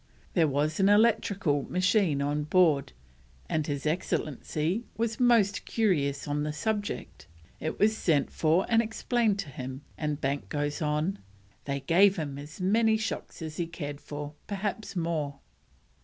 There 0.33 0.47
was 0.47 0.79
an 0.79 0.89
electrical 0.89 1.61
machine 1.71 2.23
on 2.23 2.45
board, 2.45 2.91
and 3.47 3.67
His 3.67 3.85
Excellency 3.85 4.83
was 4.97 5.19
most 5.19 5.63
curious 5.63 6.27
on 6.27 6.41
the 6.41 6.51
subject; 6.51 7.27
it 7.59 7.77
was 7.77 7.95
sent 7.95 8.31
for 8.31 8.65
and 8.67 8.81
explained 8.81 9.37
to 9.41 9.49
him, 9.49 9.83
and 9.99 10.19
Banks 10.19 10.47
goes 10.49 10.81
on, 10.81 11.19
"they 11.65 11.81
gave 11.81 12.15
him 12.15 12.39
as 12.39 12.59
many 12.59 12.97
shocks 12.97 13.43
as 13.43 13.57
he 13.57 13.67
cared 13.67 14.01
for; 14.01 14.33
perhaps 14.47 14.95
more." 14.95 15.37